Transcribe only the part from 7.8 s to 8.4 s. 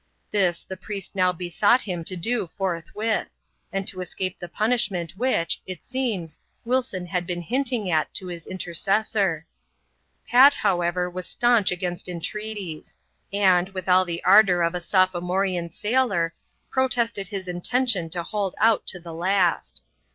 at to